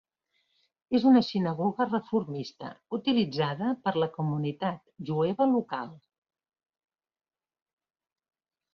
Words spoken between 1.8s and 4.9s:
reformista, utilitzada per la comunitat